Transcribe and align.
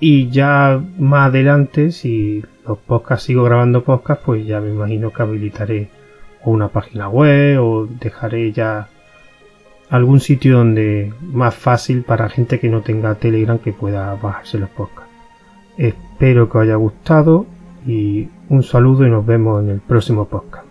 Y 0.00 0.30
ya 0.30 0.80
más 0.98 1.28
adelante, 1.28 1.90
si 1.90 2.44
los 2.66 2.78
podcasts 2.78 3.26
sigo 3.26 3.42
grabando 3.44 3.82
podcasts, 3.82 4.24
pues 4.24 4.46
ya 4.46 4.60
me 4.60 4.70
imagino 4.70 5.12
que 5.12 5.22
habilitaré 5.22 5.90
una 6.44 6.68
página 6.68 7.08
web 7.08 7.60
o 7.60 7.86
dejaré 7.86 8.52
ya 8.52 8.88
algún 9.90 10.20
sitio 10.20 10.58
donde 10.58 11.12
más 11.20 11.54
fácil 11.54 12.02
para 12.02 12.28
gente 12.28 12.60
que 12.60 12.68
no 12.68 12.82
tenga 12.82 13.14
Telegram 13.16 13.58
que 13.58 13.72
pueda 13.72 14.14
bajarse 14.14 14.58
los 14.58 14.70
podcasts. 14.70 15.12
Espero 15.76 16.48
que 16.48 16.58
os 16.58 16.62
haya 16.64 16.76
gustado 16.76 17.46
y 17.86 18.28
un 18.48 18.62
saludo 18.62 19.06
y 19.06 19.10
nos 19.10 19.24
vemos 19.24 19.62
en 19.62 19.70
el 19.70 19.80
próximo 19.80 20.26
podcast. 20.26 20.67